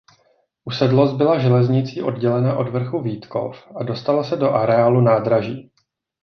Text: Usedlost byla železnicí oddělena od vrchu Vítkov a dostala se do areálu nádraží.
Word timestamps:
Usedlost 0.65 1.15
byla 1.15 1.39
železnicí 1.39 2.01
oddělena 2.01 2.57
od 2.57 2.69
vrchu 2.69 3.01
Vítkov 3.01 3.67
a 3.75 3.83
dostala 3.83 4.23
se 4.23 4.35
do 4.35 4.51
areálu 4.53 5.01
nádraží. 5.01 5.71